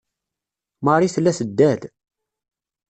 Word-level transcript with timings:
Marie 0.85 1.13
tella 1.13 1.31
teddal. 1.39 1.81